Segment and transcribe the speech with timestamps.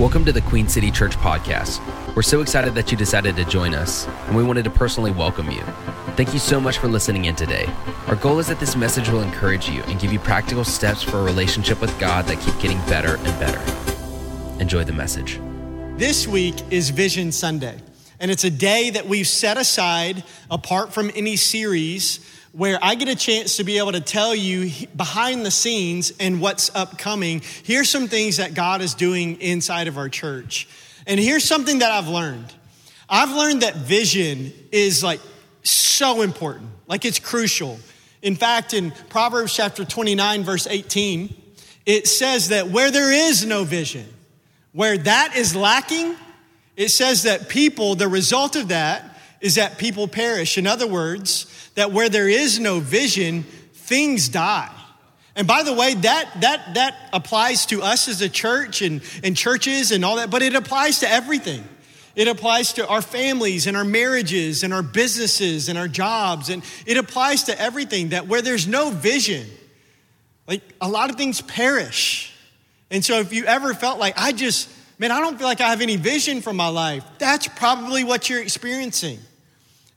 [0.00, 1.78] Welcome to the Queen City Church podcast.
[2.16, 5.50] We're so excited that you decided to join us, and we wanted to personally welcome
[5.50, 5.60] you.
[6.16, 7.68] Thank you so much for listening in today.
[8.06, 11.18] Our goal is that this message will encourage you and give you practical steps for
[11.18, 13.60] a relationship with God that keep getting better and better.
[14.58, 15.38] Enjoy the message.
[15.98, 17.76] This week is Vision Sunday,
[18.20, 22.20] and it's a day that we've set aside apart from any series
[22.52, 26.40] where I get a chance to be able to tell you behind the scenes and
[26.40, 27.42] what's upcoming.
[27.62, 30.68] Here's some things that God is doing inside of our church.
[31.06, 32.52] And here's something that I've learned
[33.08, 35.20] I've learned that vision is like
[35.62, 37.78] so important, like it's crucial.
[38.22, 41.34] In fact, in Proverbs chapter 29, verse 18,
[41.86, 44.06] it says that where there is no vision,
[44.72, 46.14] where that is lacking,
[46.76, 49.09] it says that people, the result of that
[49.40, 50.58] is that people perish.
[50.58, 54.70] In other words, that where there is no vision, things die.
[55.36, 59.36] And by the way, that, that, that applies to us as a church and, and
[59.36, 61.64] churches and all that, but it applies to everything.
[62.16, 66.50] It applies to our families and our marriages and our businesses and our jobs.
[66.50, 69.46] And it applies to everything that where there's no vision,
[70.46, 72.34] like a lot of things perish.
[72.90, 74.68] And so if you ever felt like, I just,
[74.98, 78.28] man, I don't feel like I have any vision for my life, that's probably what
[78.28, 79.20] you're experiencing.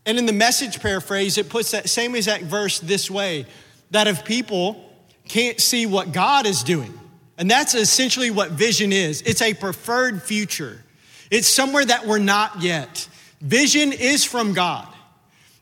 [0.06, 3.46] And in the message paraphrase, it puts that same exact verse this way
[3.92, 4.90] that if people
[5.28, 7.00] can't see what God is doing,
[7.38, 10.84] and that's essentially what vision is it's a preferred future,
[11.32, 13.08] it's somewhere that we're not yet.
[13.42, 14.88] Vision is from God.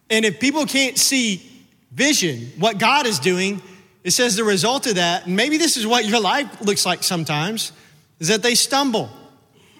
[0.10, 1.48] And if people can't see
[1.92, 3.62] vision, what God is doing,
[4.04, 7.04] it says the result of that, and maybe this is what your life looks like
[7.04, 7.72] sometimes,
[8.20, 9.10] is that they stumble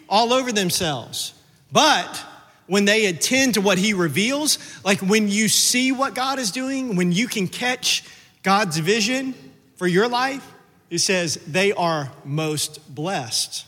[0.08, 1.34] all over themselves.
[1.72, 2.24] But
[2.72, 6.96] when they attend to what he reveals, like when you see what God is doing,
[6.96, 8.02] when you can catch
[8.44, 9.34] God's vision
[9.76, 10.54] for your life,
[10.90, 13.66] it says they are most blessed.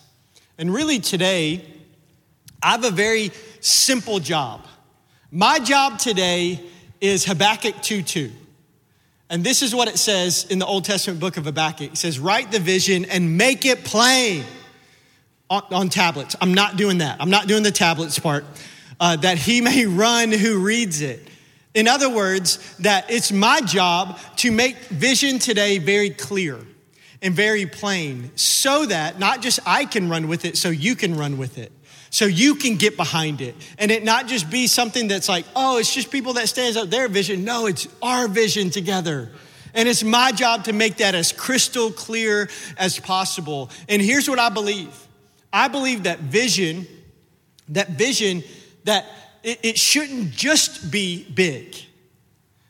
[0.57, 1.65] And really today,
[2.61, 4.65] I have a very simple job.
[5.31, 6.61] My job today
[7.01, 8.31] is Habakkuk 2 2.
[9.29, 11.91] And this is what it says in the Old Testament book of Habakkuk.
[11.91, 14.45] It says, Write the vision and make it plain
[15.49, 16.37] on, on tablets.
[16.39, 17.17] I'm not doing that.
[17.19, 18.45] I'm not doing the tablets part
[18.99, 21.27] uh, that he may run who reads it.
[21.73, 26.59] In other words, that it's my job to make vision today very clear
[27.21, 31.15] and very plain so that not just I can run with it, so you can
[31.15, 31.71] run with it.
[32.11, 35.79] So you can get behind it and it not just be something that's like, oh,
[35.79, 37.43] it's just people that stands up their vision.
[37.43, 39.31] No, it's our vision together.
[39.73, 43.71] And it's my job to make that as crystal clear as possible.
[43.89, 44.95] And here's what I believe.
[45.51, 46.85] I believe that vision,
[47.69, 48.43] that vision
[48.85, 49.05] that
[49.43, 51.75] it, it shouldn't just be big.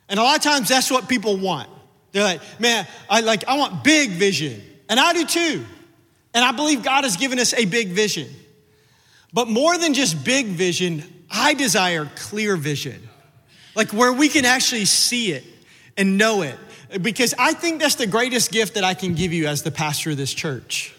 [0.09, 1.69] And a lot of times that's what people want.
[2.12, 4.62] They're like, man, I like I want big vision.
[4.90, 5.66] And I do too.
[6.34, 8.28] And I believe God has given us a big vision.
[9.34, 13.09] But more than just big vision, I desire clear vision.
[13.75, 15.44] Like where we can actually see it
[15.97, 16.56] and know it.
[17.01, 20.12] Because I think that's the greatest gift that I can give you as the pastor
[20.12, 20.94] of this church.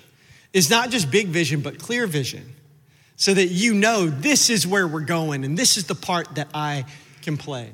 [0.53, 2.55] Is not just big vision, but clear vision
[3.17, 6.49] so that you know this is where we're going and this is the part that
[6.53, 6.85] I
[7.23, 7.73] can play.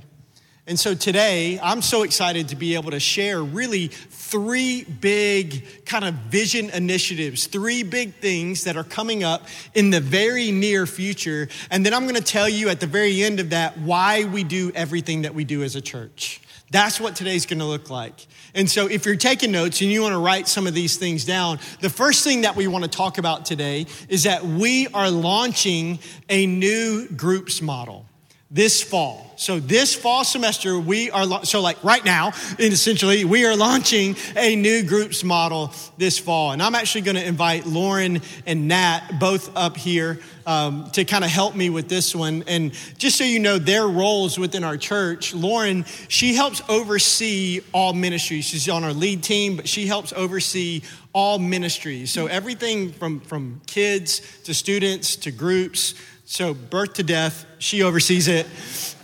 [0.66, 6.04] And so today, I'm so excited to be able to share really three big kind
[6.04, 11.48] of vision initiatives, three big things that are coming up in the very near future.
[11.72, 14.44] And then I'm going to tell you at the very end of that why we
[14.44, 16.40] do everything that we do as a church.
[16.70, 18.26] That's what today's gonna look like.
[18.54, 21.58] And so, if you're taking notes and you wanna write some of these things down,
[21.80, 25.98] the first thing that we wanna talk about today is that we are launching
[26.28, 28.06] a new groups model
[28.50, 29.29] this fall.
[29.40, 34.54] So this fall semester, we are, so like right now, essentially, we are launching a
[34.54, 36.52] new groups model this fall.
[36.52, 41.24] And I'm actually going to invite Lauren and Nat both up here um, to kind
[41.24, 42.44] of help me with this one.
[42.48, 47.94] And just so you know their roles within our church, Lauren, she helps oversee all
[47.94, 48.44] ministries.
[48.44, 50.82] She's on our lead team, but she helps oversee
[51.14, 52.10] all ministries.
[52.10, 55.94] So everything from, from kids to students to groups
[56.32, 58.46] so, birth to death, she oversees it.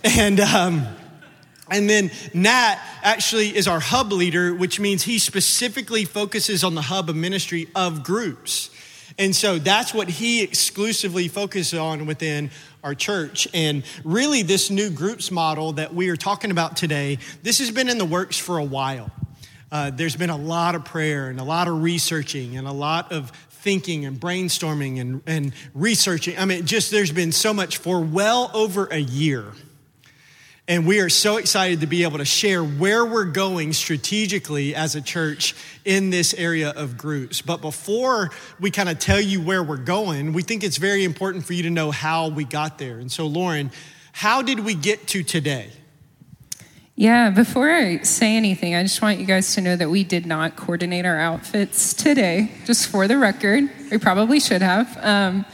[0.01, 0.87] And, um,
[1.69, 6.83] and then Nat actually is our hub leader, which means he specifically focuses on the
[6.83, 8.69] hub of ministry of groups.
[9.17, 12.49] And so that's what he exclusively focuses on within
[12.81, 13.45] our church.
[13.53, 17.89] And really, this new groups model that we are talking about today, this has been
[17.89, 19.11] in the works for a while.
[19.69, 23.11] Uh, there's been a lot of prayer and a lot of researching and a lot
[23.11, 23.33] of
[23.67, 26.39] thinking and brainstorming and, and researching.
[26.39, 29.43] I mean, just there's been so much for well over a year.
[30.69, 34.95] And we are so excited to be able to share where we're going strategically as
[34.95, 35.53] a church
[35.83, 37.41] in this area of groups.
[37.41, 41.43] But before we kind of tell you where we're going, we think it's very important
[41.43, 42.99] for you to know how we got there.
[42.99, 43.69] And so, Lauren,
[44.13, 45.71] how did we get to today?
[46.99, 50.25] Yeah, before I say anything, I just want you guys to know that we did
[50.25, 53.69] not coordinate our outfits today, just for the record.
[53.91, 54.97] We probably should have.
[55.05, 55.45] Um,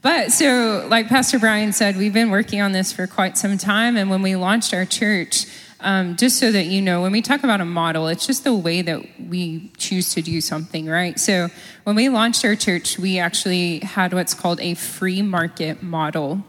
[0.00, 3.98] but so, like Pastor Brian said, we've been working on this for quite some time.
[3.98, 5.44] And when we launched our church,
[5.80, 8.54] um, just so that you know, when we talk about a model, it's just the
[8.54, 11.20] way that we choose to do something, right?
[11.20, 11.48] So,
[11.84, 16.42] when we launched our church, we actually had what's called a free market model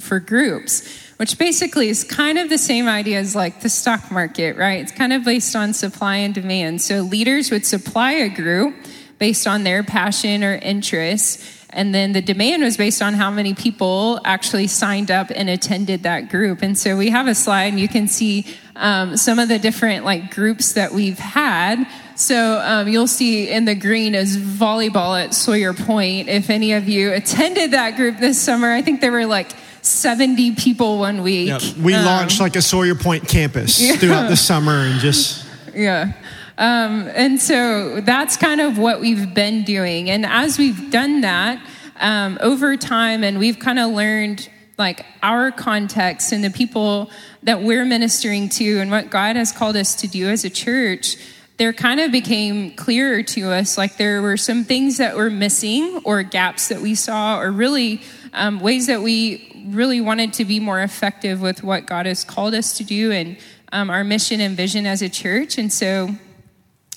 [0.00, 4.56] for groups which basically is kind of the same idea as like the stock market,
[4.56, 4.80] right?
[4.80, 6.82] It's kind of based on supply and demand.
[6.82, 8.74] So leaders would supply a group
[9.18, 11.42] based on their passion or interest.
[11.70, 16.04] And then the demand was based on how many people actually signed up and attended
[16.04, 16.62] that group.
[16.62, 18.46] And so we have a slide, and you can see
[18.76, 21.84] um, some of the different like groups that we've had.
[22.16, 26.28] So um, you'll see in the green is volleyball at Sawyer Point.
[26.28, 29.50] If any of you attended that group this summer, I think there were like
[29.86, 31.48] 70 people one week.
[31.48, 33.96] Yeah, we um, launched like a Sawyer Point campus yeah.
[33.96, 35.42] throughout the summer and just.
[35.74, 36.12] Yeah.
[36.56, 40.08] Um, and so that's kind of what we've been doing.
[40.08, 41.60] And as we've done that
[41.96, 44.48] um, over time, and we've kind of learned
[44.78, 47.10] like our context and the people
[47.42, 51.16] that we're ministering to and what God has called us to do as a church,
[51.56, 56.00] there kind of became clearer to us like there were some things that were missing
[56.04, 58.02] or gaps that we saw or really
[58.32, 62.54] um, ways that we really wanted to be more effective with what God has called
[62.54, 63.36] us to do and
[63.72, 65.58] um, our mission and vision as a church.
[65.58, 66.10] And so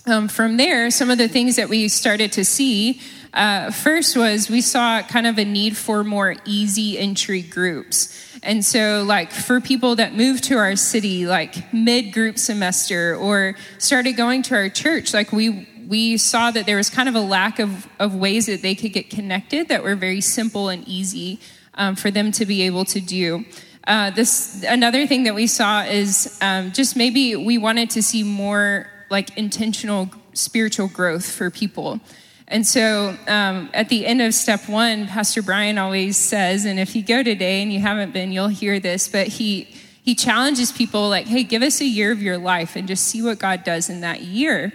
[0.06, 3.02] um, from there, some of the things that we started to see
[3.34, 8.24] uh, first was we saw kind of a need for more easy entry groups.
[8.42, 13.56] And so, like, for people that moved to our city, like mid group semester, or
[13.80, 17.22] started going to our church, like, we we saw that there was kind of a
[17.22, 21.40] lack of, of ways that they could get connected that were very simple and easy
[21.78, 23.46] um, for them to be able to do.
[23.88, 28.24] Uh, this another thing that we saw is um, just maybe we wanted to see
[28.24, 32.02] more like intentional spiritual growth for people.
[32.50, 36.96] And so um, at the end of step one, Pastor Brian always says, and if
[36.96, 39.68] you go today and you haven't been, you'll hear this, but he
[40.04, 43.22] he challenges people like, hey, give us a year of your life and just see
[43.22, 44.72] what God does in that year.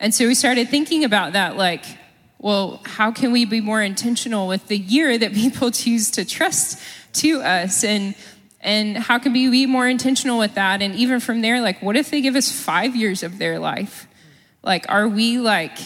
[0.00, 1.84] And so we started thinking about that, like,
[2.42, 6.78] well, how can we be more intentional with the year that people choose to trust
[7.14, 7.84] to us?
[7.84, 8.14] And
[8.60, 10.82] and how can we be more intentional with that?
[10.82, 14.06] And even from there, like, what if they give us five years of their life?
[14.62, 15.76] Like, are we like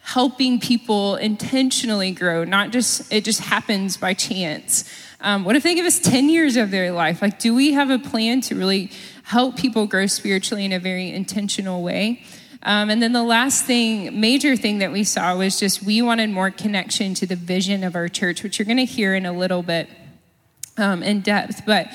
[0.00, 2.44] helping people intentionally grow?
[2.44, 4.84] Not just it just happens by chance.
[5.20, 7.20] Um, what if they give us 10 years of their life?
[7.20, 8.90] Like, do we have a plan to really
[9.22, 12.22] help people grow spiritually in a very intentional way?
[12.62, 16.30] Um, and then the last thing, major thing that we saw was just we wanted
[16.30, 19.32] more connection to the vision of our church, which you're going to hear in a
[19.32, 19.88] little bit
[20.76, 21.62] um, in depth.
[21.64, 21.88] But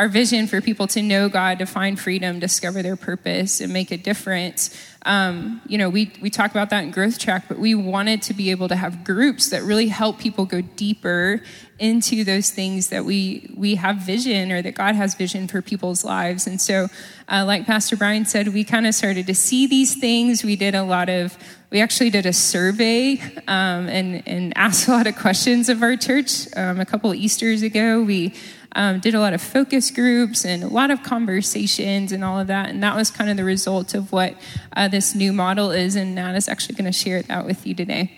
[0.00, 3.90] our vision for people to know God, to find freedom, discover their purpose, and make
[3.90, 4.74] a difference.
[5.04, 8.32] Um, you know, we, we talk about that in Growth Track, but we wanted to
[8.32, 11.42] be able to have groups that really help people go deeper
[11.78, 16.02] into those things that we we have vision or that God has vision for people's
[16.02, 16.46] lives.
[16.46, 16.88] And so,
[17.28, 20.42] uh, like Pastor Brian said, we kind of started to see these things.
[20.42, 21.36] We did a lot of
[21.70, 25.96] we actually did a survey um, and, and asked a lot of questions of our
[25.96, 28.02] church um, a couple of Easters ago.
[28.02, 28.34] We
[28.72, 32.46] um, did a lot of focus groups and a lot of conversations and all of
[32.46, 32.70] that.
[32.70, 34.34] And that was kind of the result of what
[34.76, 35.96] uh, this new model is.
[35.96, 38.12] And Nat is actually going to share that with you today.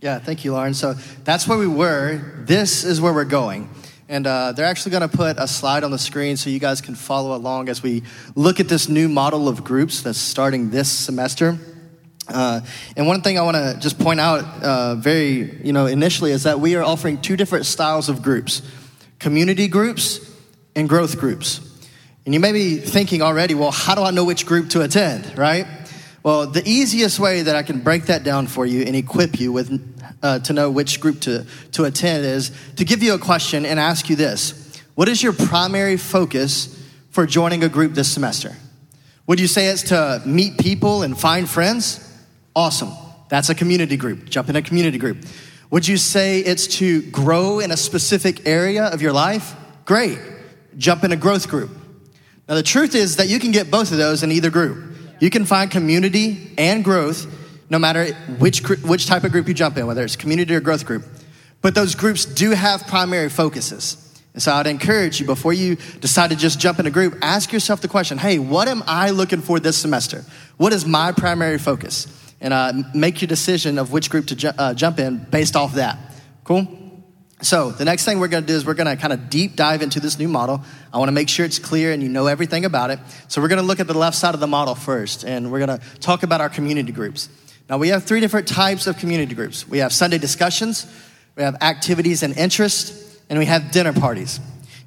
[0.00, 0.74] Yeah, thank you, Lauren.
[0.74, 2.20] So that's where we were.
[2.44, 3.70] This is where we're going.
[4.08, 6.80] And uh, they're actually going to put a slide on the screen so you guys
[6.80, 8.02] can follow along as we
[8.34, 11.56] look at this new model of groups that's starting this semester.
[12.28, 12.60] Uh,
[12.96, 16.42] and one thing I want to just point out uh, very, you know, initially is
[16.42, 18.62] that we are offering two different styles of groups
[19.22, 20.20] community groups
[20.74, 21.60] and growth groups.
[22.24, 25.38] And you may be thinking already, well, how do I know which group to attend,
[25.38, 25.66] right?
[26.24, 29.52] Well, the easiest way that I can break that down for you and equip you
[29.52, 29.70] with
[30.22, 33.78] uh, to know which group to, to attend is to give you a question and
[33.78, 36.78] ask you this What is your primary focus
[37.10, 38.56] for joining a group this semester?
[39.28, 42.08] Would you say it's to meet people and find friends?
[42.54, 42.90] Awesome.
[43.28, 44.28] That's a community group.
[44.28, 45.24] Jump in a community group.
[45.72, 49.56] Would you say it's to grow in a specific area of your life?
[49.86, 50.18] Great.
[50.76, 51.70] Jump in a growth group.
[52.46, 54.94] Now, the truth is that you can get both of those in either group.
[55.18, 57.26] You can find community and growth
[57.70, 60.84] no matter which, which type of group you jump in, whether it's community or growth
[60.84, 61.06] group.
[61.62, 63.96] But those groups do have primary focuses.
[64.34, 67.50] And so I'd encourage you before you decide to just jump in a group, ask
[67.50, 70.22] yourself the question hey, what am I looking for this semester?
[70.58, 72.21] What is my primary focus?
[72.42, 75.74] And uh, make your decision of which group to ju- uh, jump in based off
[75.74, 75.96] that.
[76.44, 76.66] Cool?
[77.40, 80.00] So, the next thing we're gonna do is we're gonna kind of deep dive into
[80.00, 80.60] this new model.
[80.92, 82.98] I wanna make sure it's clear and you know everything about it.
[83.28, 85.80] So, we're gonna look at the left side of the model first, and we're gonna
[86.00, 87.28] talk about our community groups.
[87.70, 90.86] Now, we have three different types of community groups we have Sunday discussions,
[91.36, 92.92] we have activities and interest,
[93.30, 94.40] and we have dinner parties.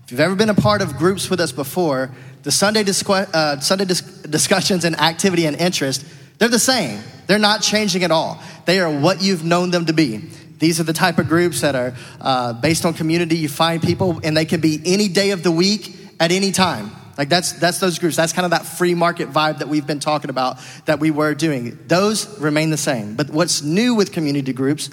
[0.06, 2.12] If you've ever been a part of groups with us before,
[2.44, 6.06] the Sunday, uh, Sunday dis- discussions and activity and interest,
[6.38, 7.02] they're the same.
[7.28, 8.42] They're not changing at all.
[8.66, 10.30] They are what you've known them to be.
[10.60, 13.38] These are the type of groups that are uh, based on community.
[13.38, 16.92] You find people, and they can be any day of the week at any time.
[17.18, 18.16] Like that's that's those groups.
[18.16, 21.34] That's kind of that free market vibe that we've been talking about that we were
[21.34, 21.78] doing.
[21.88, 23.16] Those remain the same.
[23.16, 24.90] But what's new with community groups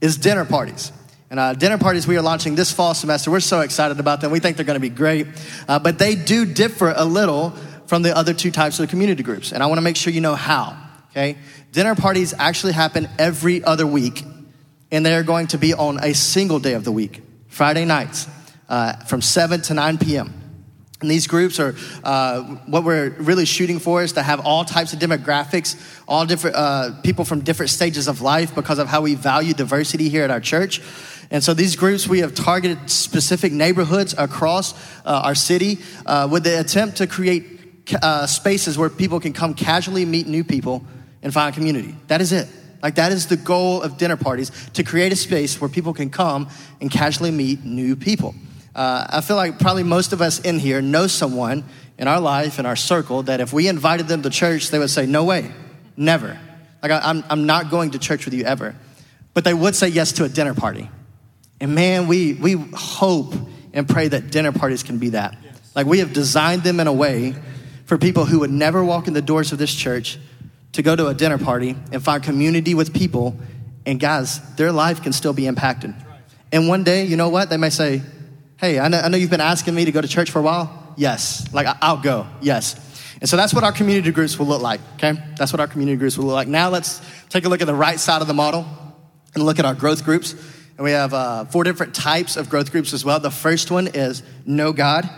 [0.00, 0.92] is dinner parties.
[1.30, 3.30] And uh, dinner parties we are launching this fall semester.
[3.30, 4.30] We're so excited about them.
[4.30, 5.26] We think they're going to be great.
[5.68, 7.54] Uh, but they do differ a little
[7.88, 9.50] from the other two types of community groups.
[9.50, 10.76] And I want to make sure you know how.
[11.10, 11.38] Okay,
[11.72, 14.22] dinner parties actually happen every other week,
[14.92, 18.28] and they are going to be on a single day of the week, Friday nights,
[18.68, 20.34] uh, from 7 to 9 p.m.
[21.00, 24.92] And these groups are uh, what we're really shooting for is to have all types
[24.92, 25.76] of demographics,
[26.06, 30.10] all different uh, people from different stages of life because of how we value diversity
[30.10, 30.82] here at our church.
[31.30, 34.74] And so these groups, we have targeted specific neighborhoods across
[35.06, 37.57] uh, our city uh, with the attempt to create
[38.02, 40.84] uh, spaces where people can come casually meet new people
[41.22, 41.94] and find community.
[42.08, 42.48] That is it.
[42.82, 46.10] Like that is the goal of dinner parties to create a space where people can
[46.10, 46.48] come
[46.80, 48.34] and casually meet new people.
[48.74, 51.64] Uh, I feel like probably most of us in here know someone
[51.98, 54.90] in our life, in our circle, that if we invited them to church, they would
[54.90, 55.50] say, No way,
[55.96, 56.38] never.
[56.80, 58.76] Like, I, I'm, I'm not going to church with you ever.
[59.34, 60.88] But they would say yes to a dinner party.
[61.60, 63.34] And man, we, we hope
[63.72, 65.36] and pray that dinner parties can be that.
[65.74, 67.34] Like, we have designed them in a way
[67.88, 70.18] for people who would never walk in the doors of this church
[70.72, 73.34] to go to a dinner party and find community with people.
[73.86, 75.94] And guys, their life can still be impacted.
[76.52, 77.48] And one day, you know what?
[77.48, 78.02] They may say,
[78.58, 80.42] Hey, I know, I know you've been asking me to go to church for a
[80.42, 80.94] while.
[80.98, 81.50] Yes.
[81.54, 82.26] Like, I'll go.
[82.42, 82.74] Yes.
[83.20, 85.14] And so that's what our community groups will look like, okay?
[85.36, 86.48] That's what our community groups will look like.
[86.48, 88.66] Now let's take a look at the right side of the model
[89.34, 90.34] and look at our growth groups.
[90.76, 93.18] And we have uh, four different types of growth groups as well.
[93.18, 95.08] The first one is Know God.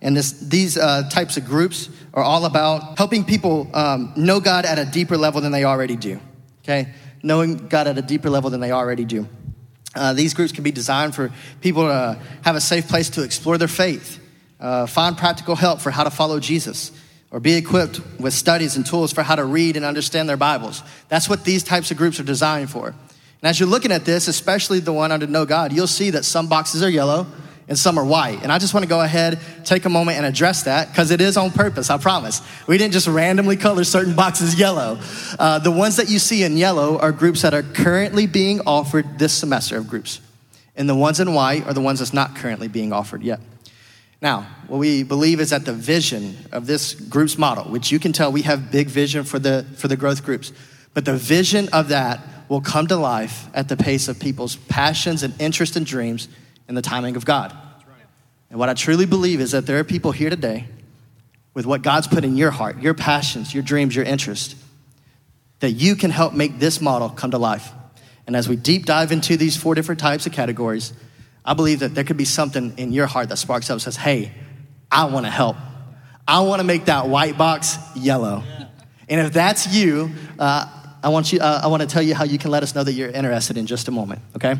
[0.00, 4.64] And this, these uh, types of groups are all about helping people um, know God
[4.64, 6.20] at a deeper level than they already do,
[6.62, 6.92] okay?
[7.22, 9.28] Knowing God at a deeper level than they already do.
[9.94, 13.58] Uh, these groups can be designed for people to have a safe place to explore
[13.58, 14.20] their faith,
[14.60, 16.92] uh, find practical help for how to follow Jesus,
[17.30, 20.82] or be equipped with studies and tools for how to read and understand their Bibles.
[21.08, 22.88] That's what these types of groups are designed for.
[22.88, 26.24] And as you're looking at this, especially the one under Know God, you'll see that
[26.24, 27.26] some boxes are yellow
[27.68, 28.42] and some are white.
[28.42, 31.20] And I just want to go ahead, take a moment and address that because it
[31.20, 32.40] is on purpose, I promise.
[32.66, 34.98] We didn't just randomly color certain boxes yellow.
[35.38, 39.18] Uh, the ones that you see in yellow are groups that are currently being offered
[39.18, 40.20] this semester of groups.
[40.76, 43.40] And the ones in white are the ones that's not currently being offered yet.
[44.20, 48.12] Now, what we believe is that the vision of this group's model, which you can
[48.12, 50.52] tell we have big vision for the, for the growth groups,
[50.94, 55.22] but the vision of that will come to life at the pace of people's passions
[55.22, 56.28] and interests and dreams
[56.68, 57.56] in the timing of God.
[58.50, 60.66] And what I truly believe is that there are people here today
[61.54, 64.54] with what God's put in your heart, your passions, your dreams, your interests,
[65.60, 67.72] that you can help make this model come to life.
[68.26, 70.92] And as we deep dive into these four different types of categories,
[71.44, 73.96] I believe that there could be something in your heart that sparks up and says,
[73.96, 74.32] hey,
[74.90, 75.56] I want to help.
[76.26, 78.44] I want to make that white box yellow.
[79.08, 80.66] And if that's you, uh,
[81.02, 82.84] I want you, uh, I want to tell you how you can let us know
[82.84, 84.56] that you're interested in just a moment, okay?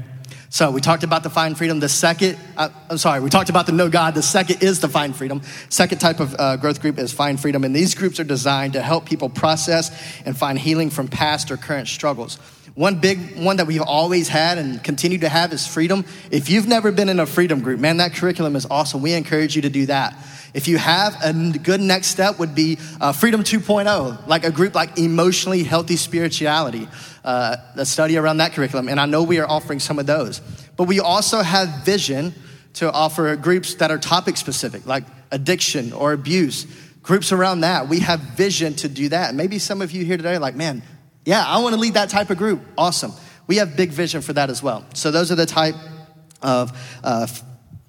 [0.50, 1.78] So we talked about the find freedom.
[1.78, 4.14] The second, uh, I'm sorry, we talked about the know God.
[4.14, 5.42] The second is the find freedom.
[5.68, 7.64] Second type of uh, growth group is find freedom.
[7.64, 9.90] And these groups are designed to help people process
[10.24, 12.38] and find healing from past or current struggles.
[12.78, 16.04] One big one that we've always had and continue to have is freedom.
[16.30, 19.02] If you've never been in a freedom group, man, that curriculum is awesome.
[19.02, 20.16] We encourage you to do that.
[20.54, 24.76] If you have, a good next step would be uh, Freedom 2.0, like a group
[24.76, 26.86] like Emotionally Healthy Spirituality,
[27.24, 28.88] uh, a study around that curriculum.
[28.88, 30.38] And I know we are offering some of those.
[30.76, 32.32] But we also have vision
[32.74, 36.64] to offer groups that are topic specific, like addiction or abuse,
[37.02, 37.88] groups around that.
[37.88, 39.34] We have vision to do that.
[39.34, 40.84] Maybe some of you here today are like, man,
[41.28, 42.62] yeah, I want to lead that type of group.
[42.78, 43.12] Awesome.
[43.46, 44.86] We have big vision for that as well.
[44.94, 45.74] So those are the type
[46.40, 46.72] of
[47.04, 47.26] uh,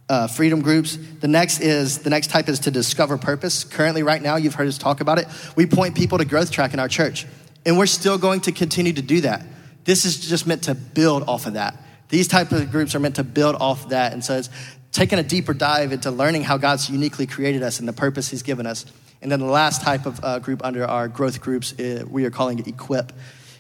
[0.10, 0.98] uh, freedom groups.
[0.98, 3.64] The next is the next type is to discover purpose.
[3.64, 5.28] Currently, right now, you've heard us talk about it.
[5.56, 7.26] We point people to growth track in our church,
[7.66, 9.46] and we're still going to continue to do that.
[9.86, 11.82] This is just meant to build off of that.
[12.10, 14.50] These type of groups are meant to build off that, and so it's
[14.92, 18.44] taking a deeper dive into learning how God's uniquely created us and the purpose He's
[18.44, 18.86] given us.
[19.22, 22.32] And then the last type of uh, group under our growth groups, uh, we are
[22.32, 23.12] calling it Equip.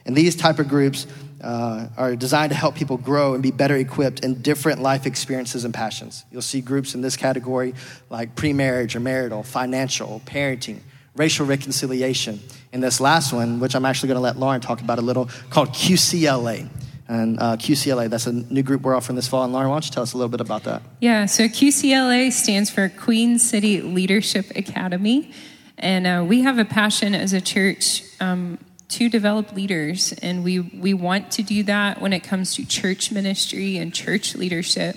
[0.05, 1.05] And these type of groups
[1.41, 5.65] uh, are designed to help people grow and be better equipped in different life experiences
[5.65, 6.25] and passions.
[6.31, 7.75] You'll see groups in this category
[8.09, 10.79] like pre-marriage or marital, financial, parenting,
[11.15, 12.39] racial reconciliation.
[12.71, 15.29] And this last one, which I'm actually going to let Lauren talk about a little,
[15.49, 16.69] called QCLA.
[17.09, 19.43] And uh, QCLA, that's a new group we're offering this fall.
[19.43, 20.83] And Lauren, why don't you tell us a little bit about that?
[21.01, 25.31] Yeah, so QCLA stands for Queen City Leadership Academy.
[25.79, 30.13] And uh, we have a passion as a church um, to develop leaders.
[30.21, 34.35] And we, we want to do that when it comes to church ministry and church
[34.35, 34.95] leadership.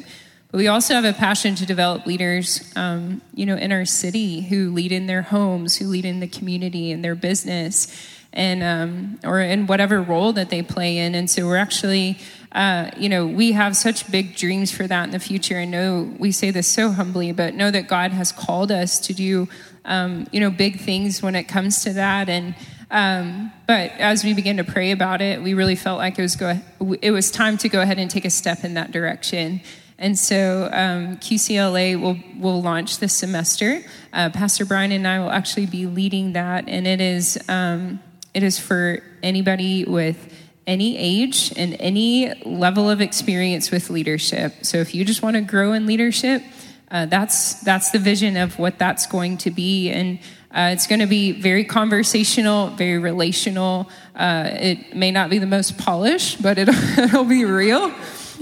[0.50, 4.42] But we also have a passion to develop leaders, um, you know, in our city
[4.42, 7.88] who lead in their homes, who lead in the community, in their business
[8.33, 11.15] and um, or in whatever role that they play in.
[11.15, 12.19] And so we're actually,
[12.53, 15.59] uh, you know, we have such big dreams for that in the future.
[15.59, 19.15] And know we say this so humbly, but know that God has called us to
[19.15, 19.49] do,
[19.85, 22.29] um, you know, big things when it comes to that.
[22.29, 22.55] And
[22.91, 26.37] um, but as we began to pray about it, we really felt like it was
[26.37, 26.59] go
[27.01, 29.61] it was time to go ahead and take a step in that direction.
[29.99, 33.85] And so um, QCLA will, will launch this semester.
[34.12, 38.01] Uh, Pastor Brian and I will actually be leading that, and it is um,
[38.35, 40.33] it is for anybody with
[40.67, 44.55] any age and any level of experience with leadership.
[44.62, 46.43] So if you just want to grow in leadership,
[46.91, 50.19] uh, that's that's the vision of what that's going to be, and
[50.51, 53.89] uh, it's going to be very conversational, very relational.
[54.15, 57.91] Uh, it may not be the most polished, but it'll, it'll be real.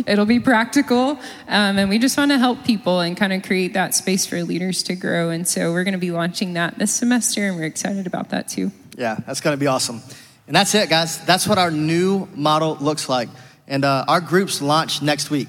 [0.07, 1.11] It'll be practical,
[1.47, 4.43] um, and we just want to help people and kind of create that space for
[4.43, 5.31] leaders to grow.
[5.31, 8.49] And so we're going to be launching that this semester, and we're excited about that
[8.49, 8.73] too.
[9.00, 10.02] Yeah, that's going to be awesome.
[10.47, 11.25] And that's it, guys.
[11.25, 13.30] That's what our new model looks like.
[13.66, 15.49] And uh, our groups launch next week.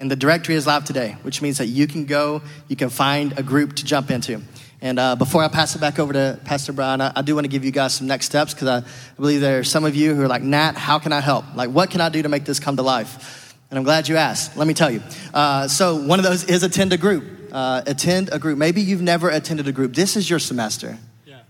[0.00, 3.38] And the directory is live today, which means that you can go, you can find
[3.38, 4.42] a group to jump into.
[4.80, 7.44] And uh, before I pass it back over to Pastor Brian, I, I do want
[7.44, 9.94] to give you guys some next steps because I, I believe there are some of
[9.94, 11.44] you who are like, Nat, how can I help?
[11.54, 13.54] Like, what can I do to make this come to life?
[13.70, 14.56] And I'm glad you asked.
[14.56, 15.00] Let me tell you.
[15.32, 17.24] Uh, so, one of those is attend a group.
[17.52, 18.58] Uh, attend a group.
[18.58, 19.94] Maybe you've never attended a group.
[19.94, 20.98] This is your semester.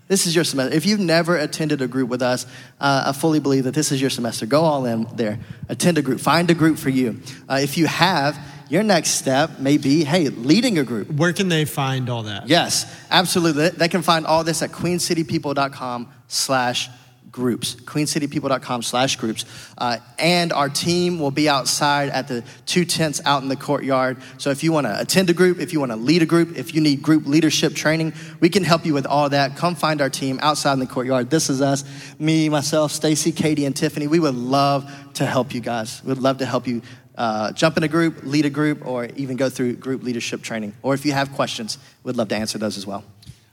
[0.06, 0.74] This is your semester.
[0.74, 2.44] If you've never attended a group with us,
[2.78, 4.44] uh, I fully believe that this is your semester.
[4.44, 5.38] Go all in there.
[5.68, 6.20] Attend a group.
[6.20, 7.20] Find a group for you.
[7.48, 8.38] Uh, if you have,
[8.68, 11.10] your next step may be, hey, leading a group.
[11.10, 12.48] Where can they find all that?
[12.48, 13.70] Yes, absolutely.
[13.70, 16.90] They can find all this at queencitypeople.com slash
[17.34, 19.44] groups, queencitypeople.com slash groups.
[19.76, 24.18] Uh, and our team will be outside at the two tents out in the courtyard.
[24.38, 26.56] So if you want to attend a group, if you want to lead a group,
[26.56, 29.56] if you need group leadership training, we can help you with all that.
[29.56, 31.28] Come find our team outside in the courtyard.
[31.28, 31.82] This is us,
[32.20, 34.06] me, myself, Stacy, Katie, and Tiffany.
[34.06, 36.04] We would love to help you guys.
[36.04, 36.82] We'd love to help you
[37.16, 40.72] uh, jump in a group, lead a group, or even go through group leadership training.
[40.82, 43.02] Or if you have questions, we'd love to answer those as well.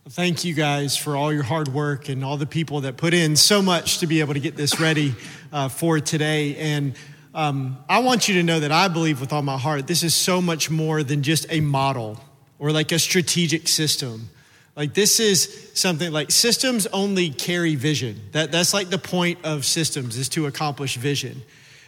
[0.10, 3.36] Thank you guys for all your hard work and all the people that put in
[3.36, 5.14] so much to be able to get this ready
[5.54, 6.56] uh, for today.
[6.56, 6.96] And
[7.36, 10.16] um, I want you to know that I believe with all my heart this is
[10.16, 12.20] so much more than just a model
[12.58, 14.32] or like a strategic system.
[14.76, 18.22] Like this is something like systems only carry vision.
[18.32, 21.44] That, that's like the point of systems is to accomplish vision.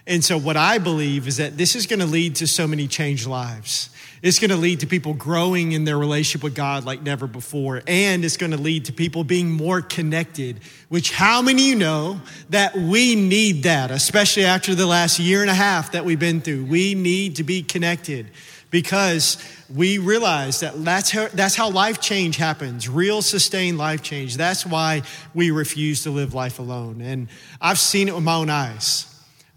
[0.05, 2.87] And so what I believe is that this is going to lead to so many
[2.87, 3.89] changed lives.
[4.23, 7.83] It's going to lead to people growing in their relationship with God like never before.
[7.85, 12.21] And it's going to lead to people being more connected, which how many you know
[12.49, 16.39] that we need that, especially after the last year and a half that we've been
[16.39, 16.63] through.
[16.63, 18.31] We need to be connected
[18.71, 19.37] because
[19.69, 24.37] we realize that that's how, that's how life change happens real sustained life change.
[24.37, 25.01] That's why
[25.33, 27.01] we refuse to live life alone.
[27.01, 27.27] And
[27.59, 29.05] I've seen it with my own eyes.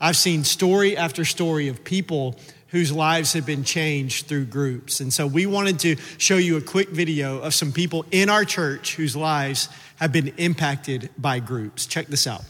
[0.01, 2.37] I've seen story after story of people
[2.77, 5.01] whose lives have been changed through groups.
[5.01, 8.45] And so we wanted to show you a quick video of some people in our
[8.45, 11.87] church whose lives have been impacted by groups.
[11.87, 12.43] Check this out.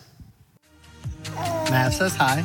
[1.71, 2.45] Matt says hi.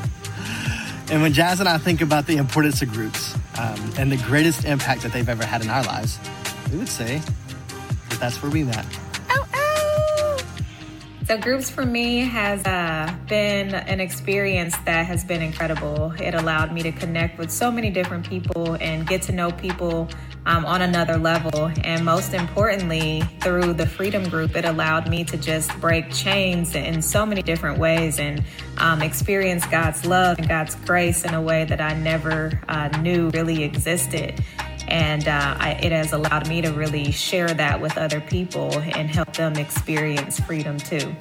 [1.12, 4.64] And when Jazz and I think about the importance of groups um, and the greatest
[4.64, 6.20] impact that they've ever had in our lives,
[6.72, 8.86] we would say that that's where we met.
[11.26, 16.14] So, groups for me has uh, been an experience that has been incredible.
[16.20, 20.10] It allowed me to connect with so many different people and get to know people
[20.48, 21.72] um, on another level.
[21.84, 27.04] And most importantly, through the Freedom Group, it allowed me to just break chains in
[27.04, 28.44] so many different ways and
[28.80, 33.30] um, experience God's love and God's grace in a way that I never uh, knew
[33.30, 34.44] really existed
[34.92, 39.10] and uh, I, it has allowed me to really share that with other people and
[39.10, 41.16] help them experience freedom too.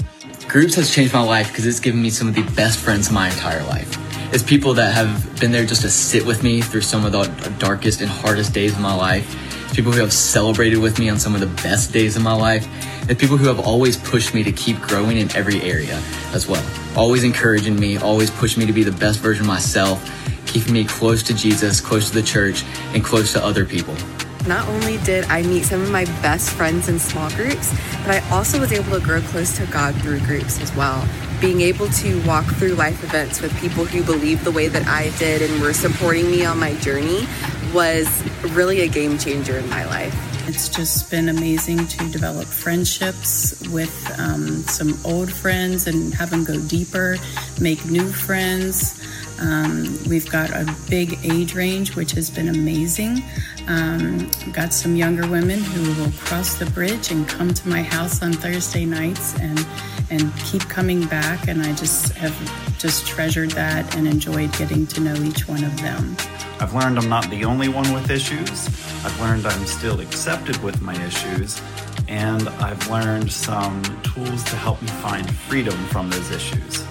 [0.49, 3.29] Groups has changed my life because it's given me some of the best friends my
[3.29, 3.97] entire life.
[4.35, 7.25] It's people that have been there just to sit with me through some of the
[7.59, 9.37] darkest and hardest days of my life.
[9.65, 12.35] It's people who have celebrated with me on some of the best days of my
[12.35, 12.67] life.
[13.09, 16.03] And people who have always pushed me to keep growing in every area
[16.33, 16.65] as well.
[16.97, 20.01] Always encouraging me, always pushing me to be the best version of myself,
[20.51, 23.95] keeping me close to Jesus, close to the church, and close to other people.
[24.47, 27.73] Not only did I meet some of my best friends in small groups,
[28.05, 31.07] but I also was able to grow close to God through groups as well.
[31.41, 35.11] Being able to walk through life events with people who believe the way that I
[35.19, 37.27] did and were supporting me on my journey
[37.73, 38.09] was
[38.53, 40.15] really a game changer in my life.
[40.49, 46.45] It's just been amazing to develop friendships with um, some old friends and have them
[46.45, 47.19] go deeper,
[47.61, 49.01] make new friends.
[49.41, 53.23] Um, we've got a big age range, which has been amazing.
[53.69, 58.23] Um, got some younger women who will cross the bridge and come to my house
[58.23, 59.67] on Thursday nights and
[60.11, 61.49] and keep coming back.
[61.49, 62.35] And I just have
[62.79, 66.17] just treasured that and enjoyed getting to know each one of them.
[66.59, 68.67] I've learned I'm not the only one with issues.
[69.05, 71.61] I've learned I'm still accepted with my issues.
[72.09, 76.85] And I've learned some tools to help me find freedom from those issues.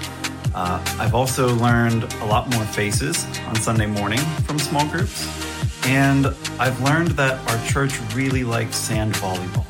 [0.60, 5.26] Uh, I've also learned a lot more faces on Sunday morning from small groups.
[5.88, 6.28] And
[6.60, 9.65] I've learned that our church really likes sand volleyball.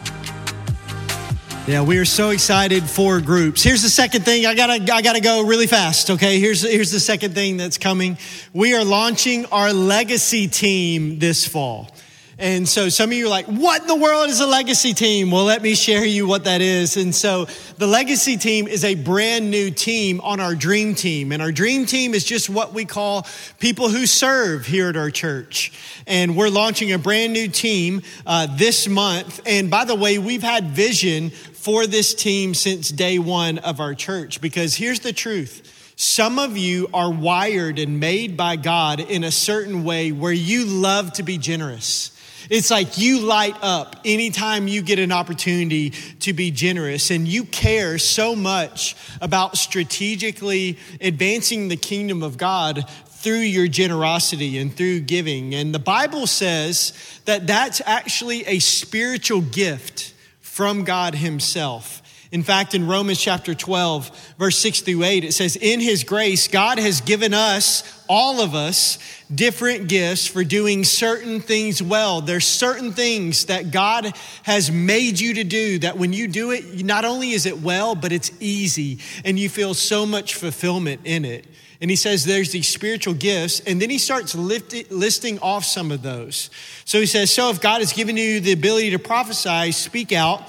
[1.68, 3.62] Yeah, we are so excited for groups.
[3.62, 4.48] Here's the second thing.
[4.48, 6.10] I gotta, I gotta go really fast.
[6.10, 8.18] Okay, here's here's the second thing that's coming.
[8.52, 11.92] We are launching our legacy team this fall.
[12.40, 15.30] And so some of you are like, what in the world is a legacy team?
[15.30, 16.96] Well, let me share you what that is.
[16.96, 17.48] And so
[17.78, 21.34] the legacy team is a brand new team on our dream team.
[21.34, 23.28] And our dream team is just what we call
[23.60, 25.74] people who serve here at our church.
[26.08, 29.42] And we're launching a brand new team uh, this month.
[29.46, 33.94] And by the way, we've had vision for this team since day one of our
[33.94, 35.94] church because here's the truth.
[35.98, 40.64] Some of you are wired and made by God in a certain way where you
[40.64, 42.16] love to be generous.
[42.50, 47.44] It's like you light up anytime you get an opportunity to be generous, and you
[47.46, 55.02] care so much about strategically advancing the kingdom of God through your generosity and through
[55.02, 55.54] giving.
[55.54, 56.94] And the Bible says
[57.26, 62.02] that that's actually a spiritual gift from God Himself.
[62.32, 66.48] In fact, in Romans chapter 12, verse 6 through 8, it says, In His grace,
[66.48, 69.00] God has given us, all of us,
[69.34, 72.22] different gifts for doing certain things well.
[72.22, 74.14] There's certain things that God
[74.44, 77.96] has made you to do that when you do it, not only is it well,
[77.96, 81.48] but it's easy and you feel so much fulfillment in it.
[81.82, 86.02] And he says there's these spiritual gifts, and then he starts listing off some of
[86.02, 86.50] those.
[86.84, 90.44] So he says, So if God has given you the ability to prophesy, speak out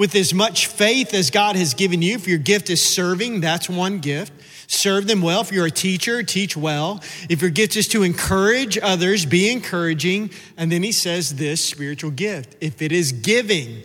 [0.00, 2.14] with as much faith as God has given you.
[2.14, 4.32] If your gift is serving, that's one gift.
[4.66, 5.42] Serve them well.
[5.42, 7.02] If you're a teacher, teach well.
[7.28, 10.30] If your gift is to encourage others, be encouraging.
[10.56, 12.56] And then he says this spiritual gift.
[12.62, 13.82] If it is giving,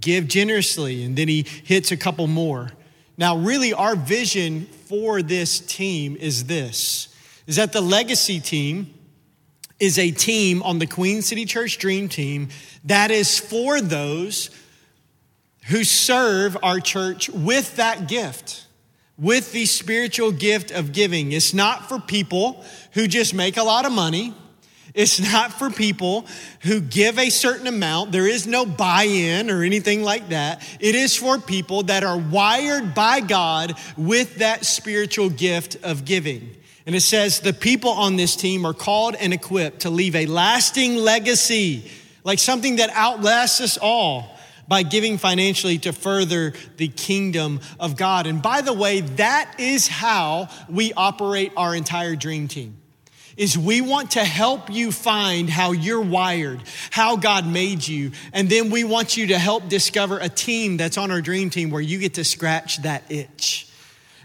[0.00, 1.04] give generously.
[1.04, 2.70] And then he hits a couple more.
[3.18, 7.14] Now, really, our vision for this team is this
[7.46, 8.94] is that the legacy team
[9.78, 12.48] is a team on the Queen City Church Dream Team
[12.84, 14.48] that is for those
[15.68, 18.66] who serve our church with that gift,
[19.18, 21.32] with the spiritual gift of giving.
[21.32, 24.34] It's not for people who just make a lot of money.
[24.94, 26.26] It's not for people
[26.60, 28.12] who give a certain amount.
[28.12, 30.62] There is no buy in or anything like that.
[30.80, 36.56] It is for people that are wired by God with that spiritual gift of giving.
[36.84, 40.26] And it says the people on this team are called and equipped to leave a
[40.26, 41.90] lasting legacy,
[42.24, 44.31] like something that outlasts us all
[44.68, 48.26] by giving financially to further the kingdom of God.
[48.26, 52.78] And by the way, that is how we operate our entire dream team.
[53.36, 58.48] Is we want to help you find how you're wired, how God made you, and
[58.48, 61.80] then we want you to help discover a team that's on our dream team where
[61.80, 63.68] you get to scratch that itch.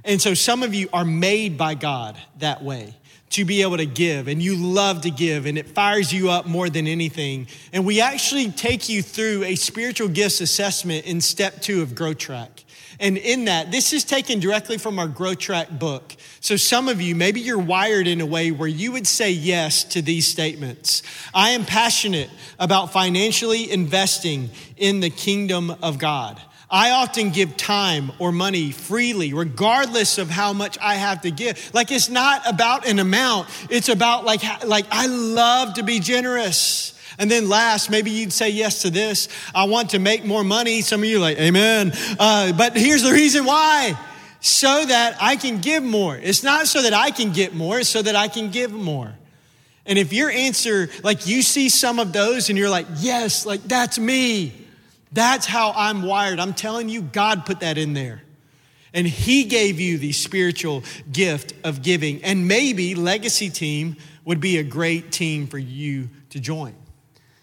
[0.03, 2.95] And so some of you are made by God that way
[3.29, 6.45] to be able to give and you love to give and it fires you up
[6.45, 7.47] more than anything.
[7.73, 12.13] And we actually take you through a spiritual gifts assessment in step two of Grow
[12.13, 12.63] Track.
[12.99, 16.15] And in that, this is taken directly from our Grow Track book.
[16.39, 19.83] So some of you, maybe you're wired in a way where you would say yes
[19.85, 21.03] to these statements.
[21.33, 26.41] I am passionate about financially investing in the kingdom of God.
[26.69, 31.73] I often give time or money freely, regardless of how much I have to give.
[31.73, 33.47] Like it's not about an amount.
[33.69, 36.93] It's about like, like I love to be generous.
[37.17, 39.29] And then last, maybe you'd say yes to this.
[39.55, 40.81] I want to make more money.
[40.81, 41.93] Some of you like, amen.
[42.19, 43.97] Uh, but here's the reason why.
[44.39, 46.15] so that I can give more.
[46.15, 49.13] It's not so that I can get more, it's so that I can give more.
[49.85, 53.63] And if your answer, like you see some of those and you're like, yes, like
[53.63, 54.66] that's me,
[55.11, 56.39] that's how I'm wired.
[56.39, 58.21] I'm telling you, God put that in there.
[58.93, 62.23] And He gave you the spiritual gift of giving.
[62.23, 66.75] And maybe Legacy Team would be a great team for you to join.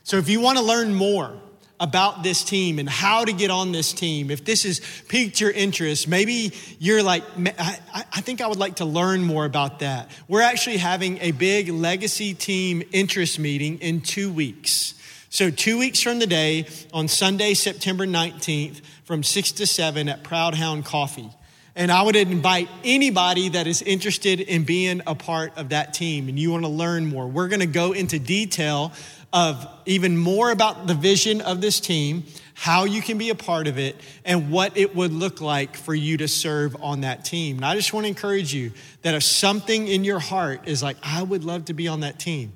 [0.03, 1.41] So if you want to learn more,
[1.81, 5.51] about this team and how to get on this team, if this has piqued your
[5.51, 10.11] interest, maybe you're like, I, I, think I would like to learn more about that.
[10.29, 14.95] We're actually having a big legacy team interest meeting in two weeks.
[15.35, 20.55] So, two weeks from today, on Sunday, September 19th, from 6 to 7 at Proud
[20.55, 21.29] Hound Coffee.
[21.75, 26.29] And I would invite anybody that is interested in being a part of that team
[26.29, 27.27] and you want to learn more.
[27.27, 28.93] We're going to go into detail
[29.33, 32.23] of even more about the vision of this team,
[32.55, 35.97] how you can be a part of it, and what it would look like for
[35.97, 37.57] you to serve on that team.
[37.57, 38.71] And I just want to encourage you
[39.03, 42.21] that if something in your heart is like, I would love to be on that
[42.21, 42.53] team,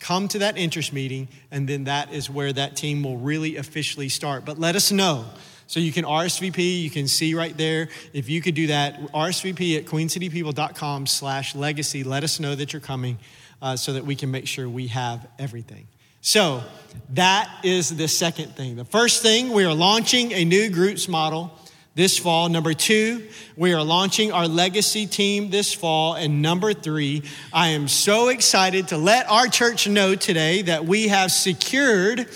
[0.00, 4.08] come to that interest meeting, and then that is where that team will really officially
[4.08, 4.44] start.
[4.44, 5.26] But let us know.
[5.66, 7.88] So you can RSVP, you can see right there.
[8.12, 12.02] If you could do that, RSVP at queencitypeople.com slash legacy.
[12.02, 13.18] Let us know that you're coming
[13.62, 15.86] uh, so that we can make sure we have everything.
[16.22, 16.64] So
[17.10, 18.76] that is the second thing.
[18.76, 21.56] The first thing, we are launching a new groups model
[21.94, 22.48] this fall.
[22.48, 23.26] Number two,
[23.56, 26.14] we are launching our legacy team this fall.
[26.14, 31.08] And number three, I am so excited to let our church know today that we
[31.08, 32.28] have secured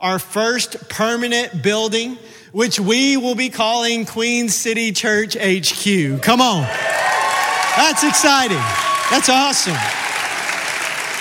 [0.00, 2.18] our first permanent building,
[2.52, 6.22] which we will be calling Queen City Church HQ.
[6.22, 6.62] Come on.
[7.76, 8.62] That's exciting.
[9.10, 9.76] That's awesome.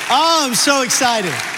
[0.09, 1.50] Oh, I'm so excited.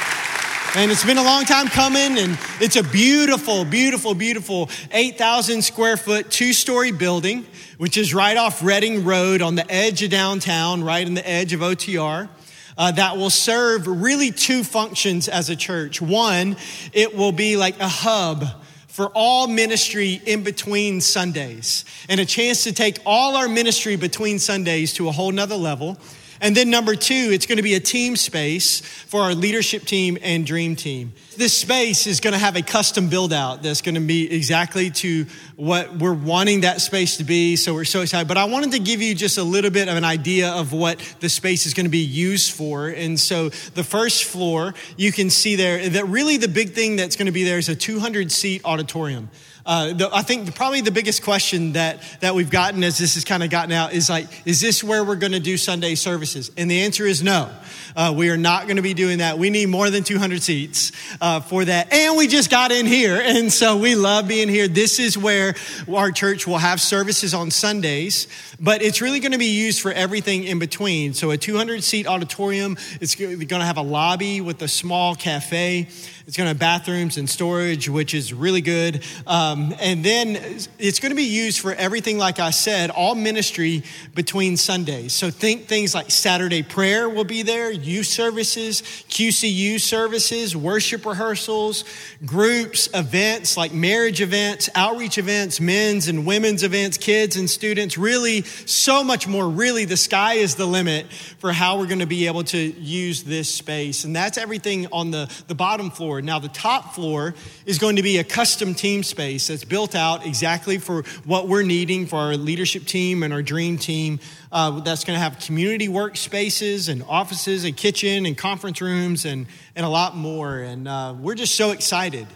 [0.75, 5.97] And it's been a long time coming, and it's a beautiful, beautiful, beautiful 8,000 square
[5.97, 7.45] foot, two story building,
[7.77, 11.53] which is right off Reading Road on the edge of downtown, right in the edge
[11.53, 12.27] of OTR.
[12.75, 16.01] Uh, that will serve really two functions as a church.
[16.01, 16.57] One,
[16.91, 18.43] it will be like a hub
[18.87, 24.39] for all ministry in between Sundays and a chance to take all our ministry between
[24.39, 25.99] Sundays to a whole nother level.
[26.43, 30.17] And then number two, it's going to be a team space for our leadership team
[30.21, 31.13] and dream team.
[31.35, 34.91] This space is going to have a custom build out that's going to be exactly
[34.91, 37.55] to what we're wanting that space to be.
[37.55, 38.27] So we're so excited.
[38.27, 40.99] But I wanted to give you just a little bit of an idea of what
[41.21, 42.87] the space is going to be used for.
[42.87, 47.15] And so the first floor, you can see there that really the big thing that's
[47.15, 49.29] going to be there is a 200 seat auditorium.
[49.65, 53.13] Uh, the, I think the, probably the biggest question that, that we've gotten as this
[53.13, 55.95] has kind of gotten out is like, is this where we're going to do Sunday
[55.95, 56.51] services?
[56.57, 57.49] And the answer is no.
[57.95, 59.37] Uh, we are not going to be doing that.
[59.37, 60.91] We need more than 200 seats
[61.23, 61.93] uh, for that.
[61.93, 63.21] And we just got in here.
[63.23, 64.67] And so we love being here.
[64.67, 65.55] This is where
[65.91, 68.27] our church will have services on Sundays,
[68.59, 71.13] but it's really going to be used for everything in between.
[71.13, 75.87] So a 200 seat auditorium, it's going to have a lobby with a small cafe.
[76.25, 79.03] It's going to have bathrooms and storage, which is really good.
[79.27, 80.37] Um, and then
[80.79, 83.83] it's going to be used for everything, like I said, all ministry
[84.15, 85.11] between Sundays.
[85.11, 91.83] So think things like Saturday prayer will be there, youth services, QCU services, worship rehearsals,
[92.25, 97.97] groups, events like marriage events, outreach events, men's and women's events, kids and students.
[97.97, 99.49] Really, so much more.
[99.49, 103.23] Really, the sky is the limit for how we're going to be able to use
[103.23, 104.05] this space.
[104.05, 106.21] And that's everything on the, the bottom floor floor.
[106.21, 107.33] Now, the top floor
[107.65, 111.63] is going to be a custom team space that's built out exactly for what we're
[111.63, 114.19] needing for our leadership team and our dream team.
[114.51, 119.47] Uh, that's going to have community workspaces and offices and kitchen and conference rooms and,
[119.75, 120.59] and a lot more.
[120.59, 122.27] And uh, we're just so excited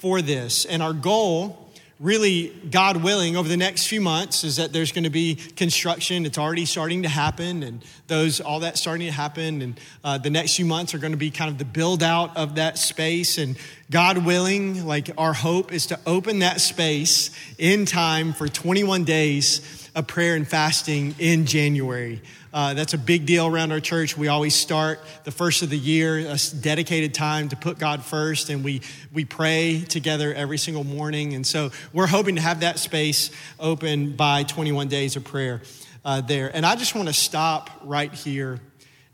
[0.00, 0.66] for this.
[0.66, 1.61] And our goal
[2.00, 6.26] really, God willing, over the next few months is that there's going to be construction.
[6.26, 9.62] It's already starting to happen, and those all that starting to happen.
[9.62, 12.36] And uh, the next few months are going to be kind of the build out
[12.36, 13.38] of that space.
[13.38, 13.56] And
[13.90, 19.81] God willing, like our hope is to open that space in time for 21 days
[19.94, 22.22] of prayer and fasting in January.
[22.52, 24.16] Uh, that's a big deal around our church.
[24.16, 28.50] We always start the first of the year, a dedicated time to put God first,
[28.50, 31.34] and we, we pray together every single morning.
[31.34, 35.62] And so we're hoping to have that space open by 21 days of prayer
[36.04, 36.50] uh, there.
[36.54, 38.60] And I just want to stop right here,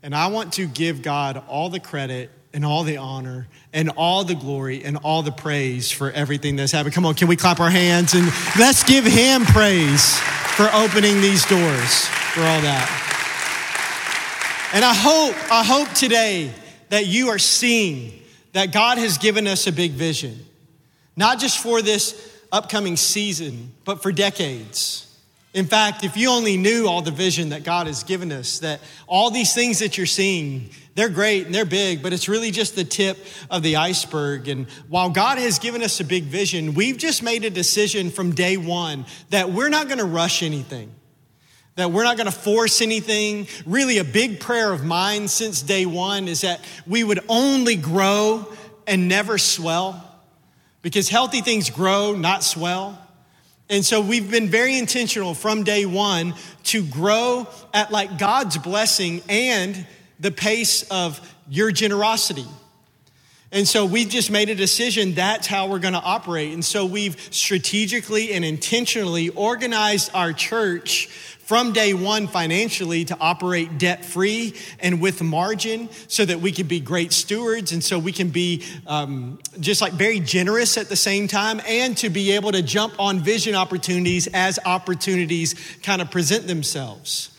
[0.03, 4.23] and I want to give God all the credit and all the honor and all
[4.23, 6.95] the glory and all the praise for everything that's happened.
[6.95, 8.25] Come on, can we clap our hands and
[8.57, 10.19] let's give him praise
[10.59, 12.85] for opening these doors for all that.
[14.73, 16.51] And I hope, I hope today
[16.89, 20.37] that you are seeing that God has given us a big vision,
[21.15, 25.08] not just for this upcoming season, but for decades.
[25.51, 28.81] In fact, if you only knew all the vision that God has given us, that
[29.07, 32.75] all these things that you're seeing, they're great and they're big, but it's really just
[32.75, 33.17] the tip
[33.49, 34.47] of the iceberg.
[34.47, 38.35] And while God has given us a big vision, we've just made a decision from
[38.35, 40.91] day one that we're not going to rush anything,
[41.77, 43.47] that we're not going to force anything.
[43.65, 48.47] Really, a big prayer of mine since day one is that we would only grow
[48.85, 50.05] and never swell,
[50.83, 53.03] because healthy things grow, not swell.
[53.69, 56.33] And so we've been very intentional from day one
[56.65, 59.85] to grow at like God's blessing and
[60.19, 62.45] the pace of your generosity.
[63.51, 66.53] And so we've just made a decision that's how we're going to operate.
[66.53, 71.09] And so we've strategically and intentionally organized our church
[71.49, 76.67] from day one financially to operate debt free and with margin so that we can
[76.67, 80.95] be great stewards and so we can be um, just like very generous at the
[80.95, 86.11] same time and to be able to jump on vision opportunities as opportunities kind of
[86.11, 87.35] present themselves.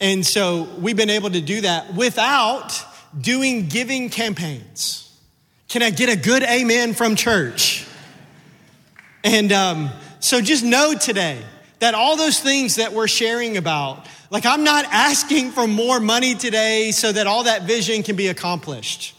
[0.00, 2.72] And so we've been able to do that without
[3.20, 5.16] doing giving campaigns.
[5.68, 7.86] Can I get a good amen from church?
[9.22, 11.40] And um, so just know today
[11.80, 16.34] that all those things that we're sharing about, like I'm not asking for more money
[16.34, 19.14] today so that all that vision can be accomplished.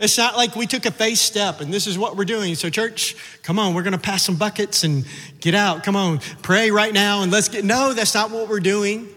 [0.00, 2.56] It's not like we took a face step and this is what we're doing.
[2.56, 5.04] So, church, come on, we're going to pass some buckets and
[5.40, 5.84] get out.
[5.84, 7.64] Come on, pray right now and let's get.
[7.64, 9.08] No, that's not what we're doing.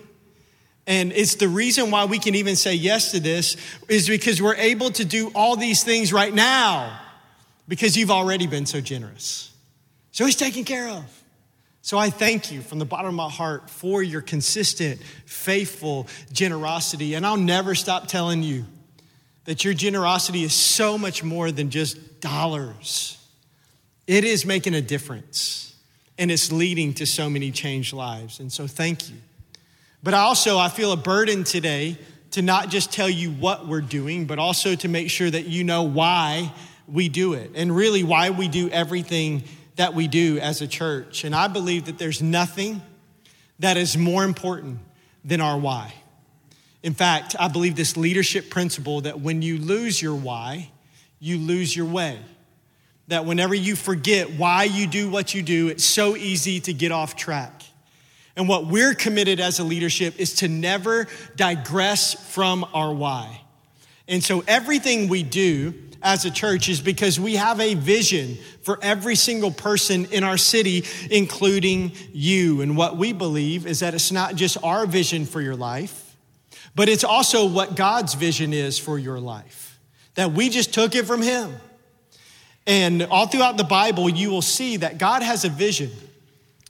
[0.86, 3.58] And it's the reason why we can even say yes to this
[3.90, 6.98] is because we're able to do all these things right now
[7.68, 9.54] because you've already been so generous.
[10.12, 11.04] So he's taken care of.
[11.88, 17.14] So I thank you from the bottom of my heart for your consistent, faithful generosity.
[17.14, 18.66] And I'll never stop telling you
[19.46, 23.18] that your generosity is so much more than just dollars.
[24.06, 25.78] It is making a difference
[26.18, 28.42] and it's leading to so many changed lives.
[28.42, 29.16] And so thank you.
[30.04, 31.98] But also, I feel a burden today
[32.32, 35.64] to not just tell you what we're doing, but also to make sure that you
[35.64, 36.52] know why
[36.86, 39.44] we do it and really why we do everything
[39.78, 41.24] that we do as a church.
[41.24, 42.82] And I believe that there's nothing
[43.60, 44.80] that is more important
[45.24, 45.94] than our why.
[46.84, 50.70] In fact, I believe this leadership principle that when you lose your why,
[51.20, 52.20] you lose your way.
[53.08, 56.92] That whenever you forget why you do what you do, it's so easy to get
[56.92, 57.64] off track.
[58.36, 63.42] And what we're committed as a leadership is to never digress from our why.
[64.08, 68.80] And so everything we do as a church is because we have a vision for
[68.82, 72.62] every single person in our city, including you.
[72.62, 76.16] And what we believe is that it's not just our vision for your life,
[76.76, 79.80] but it's also what God's vision is for your life.
[80.16, 81.56] That we just took it from Him.
[82.66, 85.92] And all throughout the Bible, you will see that God has a vision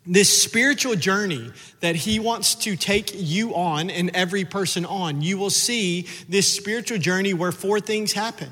[0.08, 5.38] this spiritual journey that he wants to take you on and every person on, you
[5.38, 8.50] will see this spiritual journey where four things happen.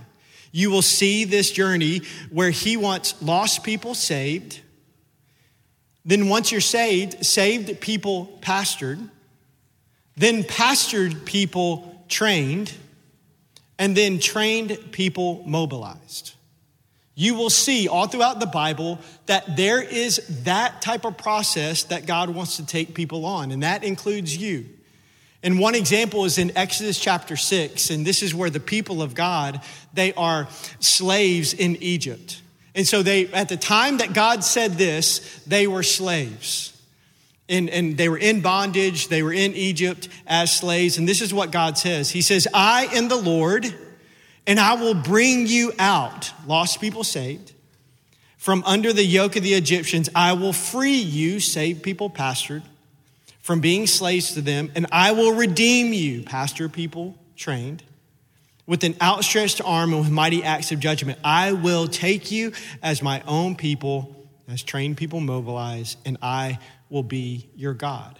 [0.55, 4.61] You will see this journey where he wants lost people saved.
[6.05, 9.09] Then, once you're saved, saved people pastored.
[10.15, 12.71] Then, pastored people trained.
[13.77, 16.35] And then, trained people mobilized
[17.17, 22.05] you will see all throughout the Bible that there is that type of process that
[22.05, 24.65] God wants to take people on, and that includes you.
[25.45, 29.13] And one example is in Exodus chapter 6, and this is where the people of
[29.13, 29.61] God,
[29.93, 30.47] they are
[30.79, 32.41] slaves in Egypt.
[32.73, 36.71] And so they at the time that God said this, they were slaves.
[37.47, 41.31] And, and they were in bondage, they were in Egypt as slaves, and this is
[41.31, 42.09] what God says.
[42.09, 43.71] He says, I am the Lord
[44.47, 47.53] and I will bring you out, lost people saved,
[48.37, 50.09] from under the yoke of the Egyptians.
[50.15, 52.63] I will free you, saved people pastored,
[53.45, 57.83] from being slaves to them, and I will redeem you, pastor people trained,
[58.65, 61.19] with an outstretched arm and with mighty acts of judgment.
[61.23, 66.57] I will take you as my own people, as trained people mobilize, and I
[66.89, 68.17] will be your God.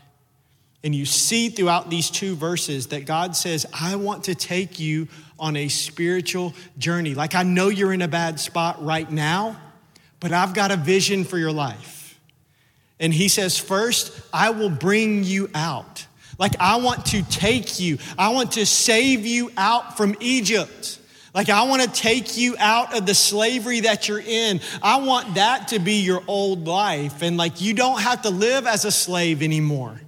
[0.84, 5.08] And you see throughout these two verses that God says, I want to take you
[5.40, 7.16] on a spiritual journey.
[7.16, 9.60] Like, I know you're in a bad spot right now,
[10.20, 11.95] but I've got a vision for your life.
[13.00, 16.06] And He says, First, I will bring you out.
[16.38, 21.00] Like, I want to take you, I want to save you out from Egypt.
[21.34, 24.62] Like, I want to take you out of the slavery that you're in.
[24.82, 27.22] I want that to be your old life.
[27.22, 30.00] And like, you don't have to live as a slave anymore.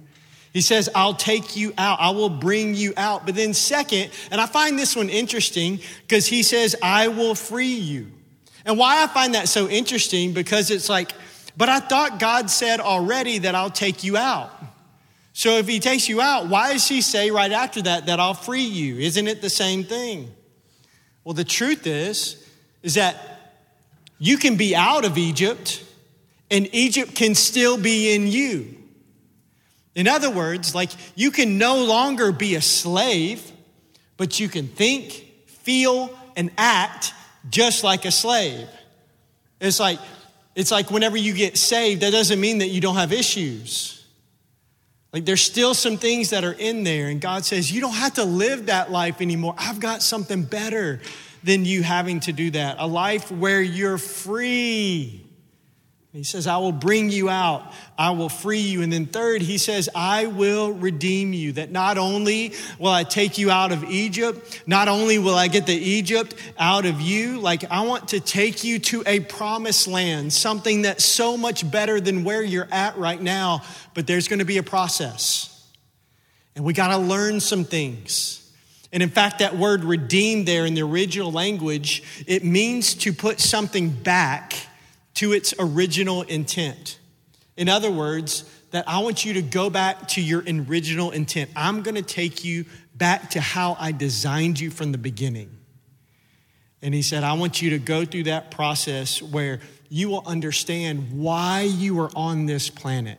[0.54, 2.00] He says, I'll take you out.
[2.00, 3.26] I will bring you out.
[3.26, 7.66] But then, second, and I find this one interesting because he says, I will free
[7.66, 8.06] you.
[8.64, 11.12] And why I find that so interesting because it's like,
[11.58, 14.52] but I thought God said already that I'll take you out.
[15.32, 18.32] So if he takes you out, why does he say right after that that I'll
[18.32, 18.98] free you?
[18.98, 20.32] Isn't it the same thing?
[21.24, 22.44] Well, the truth is
[22.84, 23.16] is that
[24.20, 25.84] you can be out of Egypt
[26.48, 28.76] and Egypt can still be in you.
[29.96, 33.50] In other words, like you can no longer be a slave,
[34.16, 37.12] but you can think, feel, and act
[37.50, 38.68] just like a slave.
[39.60, 39.98] It's like
[40.58, 44.04] it's like whenever you get saved, that doesn't mean that you don't have issues.
[45.12, 48.14] Like there's still some things that are in there, and God says, You don't have
[48.14, 49.54] to live that life anymore.
[49.56, 51.00] I've got something better
[51.44, 52.74] than you having to do that.
[52.80, 55.27] A life where you're free.
[56.18, 58.82] He says, I will bring you out, I will free you.
[58.82, 61.52] And then, third, he says, I will redeem you.
[61.52, 65.66] That not only will I take you out of Egypt, not only will I get
[65.66, 70.32] the Egypt out of you, like I want to take you to a promised land,
[70.32, 73.62] something that's so much better than where you're at right now.
[73.94, 75.70] But there's going to be a process.
[76.56, 78.52] And we got to learn some things.
[78.92, 83.38] And in fact, that word redeemed there in the original language, it means to put
[83.38, 84.54] something back
[85.18, 87.00] to its original intent.
[87.56, 91.50] In other words, that I want you to go back to your original intent.
[91.56, 95.50] I'm going to take you back to how I designed you from the beginning.
[96.82, 99.58] And he said, I want you to go through that process where
[99.88, 103.18] you will understand why you are on this planet.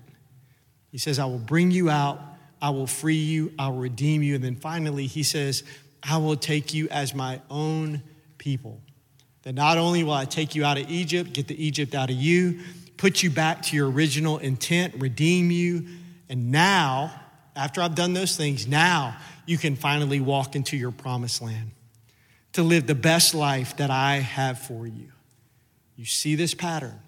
[0.93, 2.21] He says, I will bring you out,
[2.61, 4.35] I will free you, I will redeem you.
[4.35, 5.65] And then finally, he says,
[6.01, 8.03] I will take you as my own
[8.37, 8.79] people.
[9.43, 12.15] That not only will I take you out of Egypt, get the Egypt out of
[12.15, 12.59] you,
[12.97, 15.85] put you back to your original intent, redeem you,
[16.29, 17.11] and now,
[17.55, 21.71] after I've done those things, now you can finally walk into your promised land
[22.53, 25.11] to live the best life that I have for you.
[25.95, 26.99] You see this pattern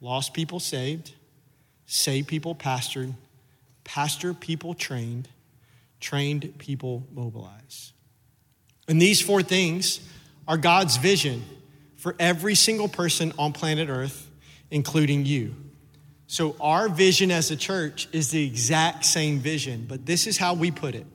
[0.00, 1.12] lost people saved,
[1.86, 3.14] saved people pastored,
[3.82, 5.28] pastor people trained,
[6.00, 7.92] trained people mobilized.
[8.86, 10.00] And these four things
[10.46, 11.44] are God's vision
[11.96, 14.30] for every single person on planet Earth,
[14.70, 15.54] including you.
[16.26, 20.54] So, our vision as a church is the exact same vision, but this is how
[20.54, 21.06] we put it.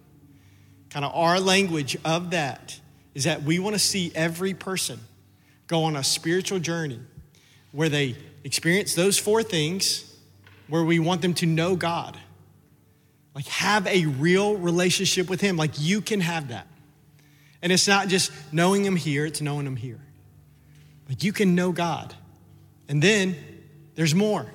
[0.89, 2.79] Kind of our language of that
[3.13, 4.99] is that we want to see every person
[5.67, 6.99] go on a spiritual journey
[7.71, 10.15] where they experience those four things,
[10.67, 12.17] where we want them to know God,
[13.35, 15.57] like have a real relationship with Him.
[15.57, 16.67] Like you can have that.
[17.61, 19.99] And it's not just knowing Him here, it's knowing Him here.
[21.07, 22.13] Like you can know God.
[22.87, 23.35] And then
[23.95, 24.51] there's more.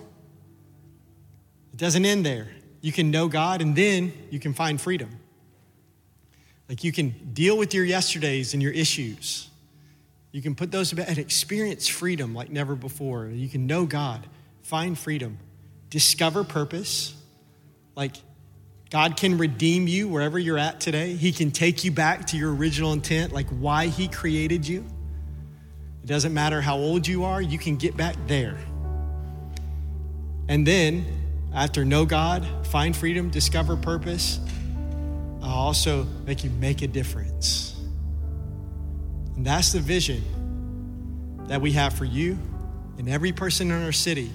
[1.73, 2.49] It doesn't end there.
[2.81, 5.11] You can know God and then you can find freedom.
[6.69, 9.49] Like you can deal with your yesterdays and your issues.
[10.33, 13.27] You can put those and experience freedom like never before.
[13.29, 14.27] You can know God,
[14.63, 15.39] find freedom,
[15.91, 17.15] discover purpose.
[17.95, 18.17] Like
[18.95, 21.15] God can redeem you wherever you're at today.
[21.15, 24.85] He can take you back to your original intent, like why He created you.
[26.05, 28.57] It doesn't matter how old you are, you can get back there.
[30.47, 31.05] And then,
[31.53, 34.39] after know God, find freedom, discover purpose,
[35.43, 37.75] I'll also make you make a difference.
[39.35, 40.23] And that's the vision
[41.49, 42.39] that we have for you
[42.99, 44.31] and every person in our city.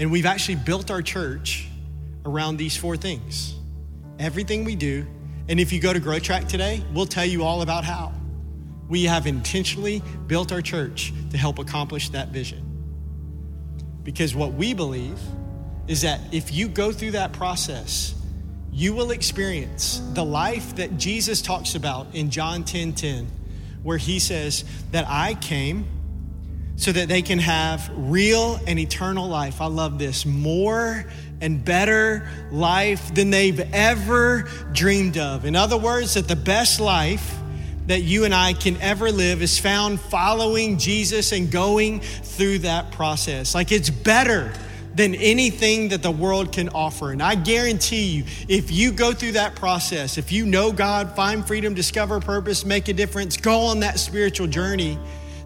[0.00, 1.68] And we've actually built our church
[2.24, 3.54] around these four things.
[4.18, 5.06] Everything we do,
[5.48, 8.12] and if you go to Grow Track today, we'll tell you all about how.
[8.88, 12.62] We have intentionally built our church to help accomplish that vision.
[14.02, 15.18] Because what we believe
[15.88, 18.14] is that if you go through that process,
[18.72, 23.26] you will experience the life that Jesus talks about in John 10 10,
[23.82, 25.86] where he says that I came
[26.76, 29.60] so that they can have real and eternal life.
[29.60, 30.26] I love this.
[30.26, 31.04] More
[31.40, 35.44] and better life than they've ever dreamed of.
[35.44, 37.38] In other words, that the best life
[37.86, 42.92] that you and I can ever live is found following Jesus and going through that
[42.92, 43.54] process.
[43.54, 44.52] Like it's better
[44.94, 47.10] than anything that the world can offer.
[47.10, 51.46] And I guarantee you, if you go through that process, if you know God, find
[51.46, 54.96] freedom, discover purpose, make a difference, go on that spiritual journey,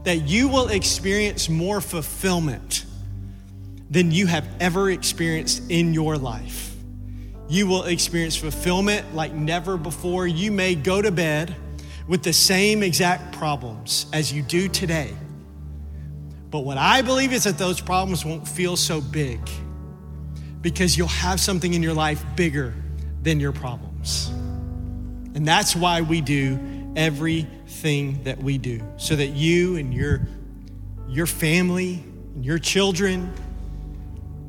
[0.04, 2.84] that you will experience more fulfillment
[3.90, 6.74] than you have ever experienced in your life.
[7.48, 10.26] You will experience fulfillment like never before.
[10.26, 11.56] You may go to bed
[12.06, 15.14] with the same exact problems as you do today.
[16.50, 19.40] But what I believe is that those problems won't feel so big
[20.60, 22.74] because you'll have something in your life bigger
[23.22, 24.28] than your problems.
[25.34, 26.58] And that's why we do
[26.96, 30.26] everything that we do, so that you and your,
[31.08, 32.02] your family
[32.34, 33.32] and your children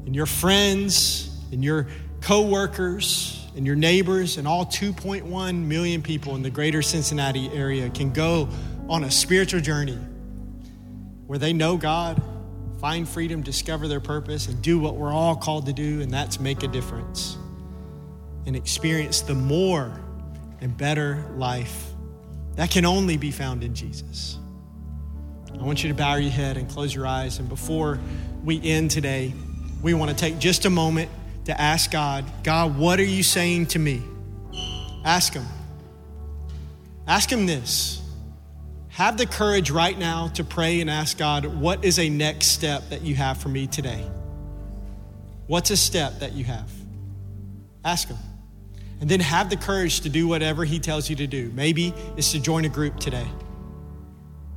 [0.10, 1.86] and your friends and your
[2.22, 8.12] coworkers and your neighbors and all 2.1 million people in the greater Cincinnati area can
[8.12, 8.50] go
[8.88, 10.00] on a spiritual journey
[11.28, 12.20] where they know God,
[12.80, 16.40] find freedom, discover their purpose, and do what we're all called to do, and that's
[16.40, 17.38] make a difference
[18.48, 20.02] and experience the more
[20.60, 21.86] and better life
[22.56, 24.40] that can only be found in Jesus.
[25.54, 27.38] I want you to bow your head and close your eyes.
[27.38, 28.00] And before
[28.44, 29.36] we end today,
[29.82, 31.10] we want to take just a moment
[31.46, 34.04] to ask God, God, what are you saying to me?
[35.04, 35.46] Ask Him.
[37.08, 38.02] Ask Him this.
[38.90, 42.90] Have the courage right now to pray and ask God, what is a next step
[42.90, 44.06] that you have for me today?
[45.48, 46.70] What's a step that you have?
[47.84, 48.18] Ask Him.
[49.02, 51.50] And then have the courage to do whatever He tells you to do.
[51.56, 53.28] Maybe it's to join a group today.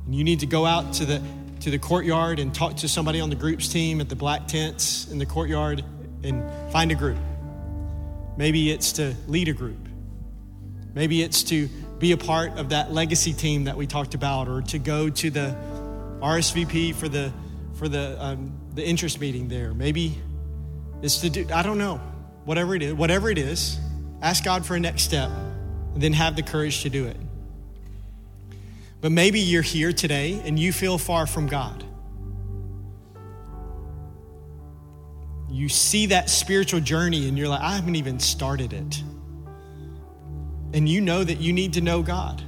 [0.05, 1.21] And you need to go out to the,
[1.63, 5.07] to the courtyard and talk to somebody on the group's team at the black tents
[5.09, 5.83] in the courtyard
[6.21, 6.43] and
[6.73, 7.17] find a group.
[8.35, 9.87] Maybe it's to lead a group.
[10.93, 14.61] Maybe it's to be a part of that legacy team that we talked about, or
[14.63, 15.55] to go to the
[16.19, 17.31] RSVP for the
[17.75, 19.73] for the um, the interest meeting there.
[19.73, 20.21] Maybe
[21.01, 21.47] it's to do.
[21.53, 22.01] I don't know.
[22.43, 23.79] Whatever it is, whatever it is,
[24.21, 27.17] ask God for a next step, and then have the courage to do it.
[29.03, 31.83] But maybe you're here today and you feel far from God.
[35.49, 39.03] You see that spiritual journey and you're like, I haven't even started it.
[40.73, 42.41] And you know that you need to know God.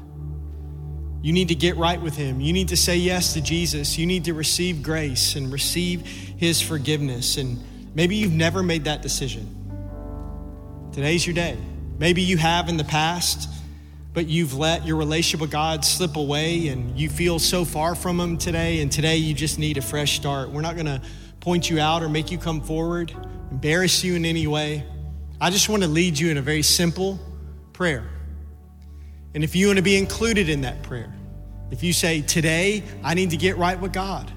[1.21, 2.39] You need to get right with Him.
[2.39, 3.97] You need to say yes to Jesus.
[3.97, 7.35] You need to receive grace and receive His forgiveness.
[7.35, 7.61] And
[7.93, 9.51] maybe you've never made that decision.
[10.93, 11.57] Today's your day.
[11.99, 13.49] Maybe you have in the past
[14.15, 18.17] but you've let your relationship with God slip away and you feel so far from
[18.17, 20.49] Him today, and today you just need a fresh start.
[20.49, 21.01] We're not going to
[21.41, 23.13] point you out or make you come forward,
[23.51, 24.85] embarrass you in any way.
[25.39, 27.19] I just want to lead you in a very simple
[27.73, 28.09] prayer.
[29.33, 31.13] And if you want to be included in that prayer,
[31.69, 34.31] if you say, Today, I need to get right with God,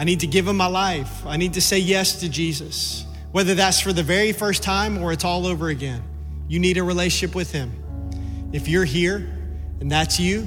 [0.00, 3.54] I need to give Him my life, I need to say yes to Jesus, whether
[3.54, 6.02] that's for the very first time or it's all over again,
[6.48, 7.79] you need a relationship with Him.
[8.52, 9.16] If you're here
[9.80, 10.46] and that's you,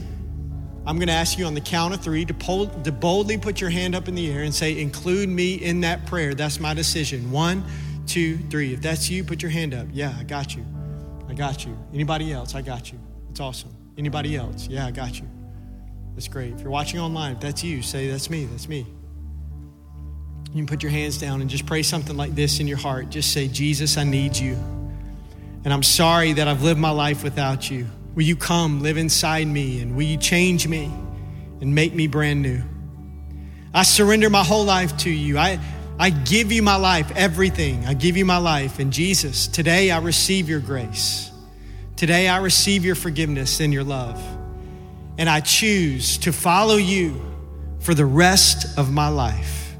[0.85, 2.33] I'm going to ask you on the count of three to,
[2.83, 6.05] to boldly put your hand up in the air and say, Include me in that
[6.05, 6.33] prayer.
[6.33, 7.31] That's my decision.
[7.31, 7.63] One,
[8.05, 8.73] two, three.
[8.73, 9.87] If that's you, put your hand up.
[9.93, 10.65] Yeah, I got you.
[11.29, 11.77] I got you.
[11.93, 12.53] Anybody else?
[12.53, 12.99] I got you.
[13.31, 13.73] It's awesome.
[13.97, 14.67] Anybody else?
[14.67, 15.27] Yeah, I got you.
[16.15, 16.53] That's great.
[16.53, 18.45] If you're watching online, if that's you, say, That's me.
[18.45, 18.85] That's me.
[20.51, 23.09] You can put your hands down and just pray something like this in your heart.
[23.09, 24.55] Just say, Jesus, I need you.
[25.64, 27.88] And I'm sorry that I've lived my life without you.
[28.16, 30.86] Will you come live inside me and will you change me
[31.61, 32.61] and make me brand new?
[33.74, 35.38] I surrender my whole life to you.
[35.38, 35.59] I,
[35.97, 37.86] I give you my life, everything.
[37.86, 38.80] I give you my life.
[38.80, 41.32] And Jesus, today I receive your grace.
[41.95, 44.22] Today I receive your forgiveness and your love.
[45.18, 47.22] And I choose to follow you
[47.80, 49.76] for the rest of my life.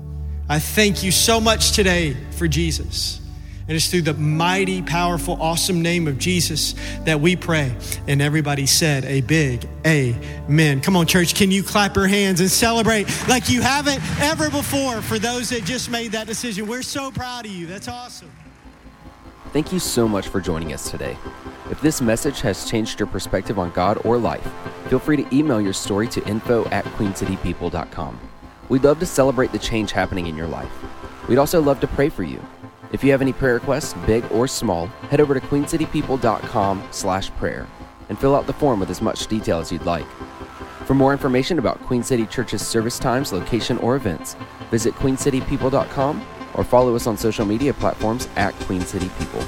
[0.50, 3.20] I thank you so much today for Jesus.
[3.68, 7.76] And it's through the mighty, powerful, awesome name of Jesus that we pray.
[8.08, 10.82] And everybody said a big amen.
[10.82, 15.02] Come on, church, can you clap your hands and celebrate like you haven't ever before
[15.02, 16.68] for those that just made that decision?
[16.68, 17.66] We're so proud of you.
[17.66, 18.30] That's awesome.
[19.54, 21.16] Thank you so much for joining us today.
[21.70, 24.48] If this message has changed your perspective on God or life,
[24.88, 28.20] feel free to email your story to info at queencitypeople.com.
[28.70, 30.72] We'd love to celebrate the change happening in your life.
[31.30, 32.44] We'd also love to pray for you.
[32.94, 37.68] If you have any prayer requests, big or small, head over to queencitypeople.com slash prayer
[38.10, 40.06] and fill out the form with as much detail as you'd like.
[40.86, 44.36] For more information about Queen City Church's service times, location, or events,
[44.70, 46.24] visit queencitypeople.com
[46.54, 49.42] or follow us on social media platforms at Queen City People.